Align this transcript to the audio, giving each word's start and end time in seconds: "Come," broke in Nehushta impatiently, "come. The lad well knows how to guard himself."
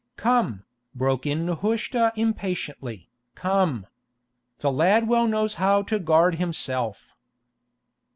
"Come," 0.17 0.63
broke 0.95 1.27
in 1.27 1.45
Nehushta 1.45 2.11
impatiently, 2.15 3.11
"come. 3.35 3.85
The 4.57 4.71
lad 4.71 5.07
well 5.07 5.27
knows 5.27 5.53
how 5.61 5.83
to 5.83 5.99
guard 5.99 6.33
himself." 6.37 7.09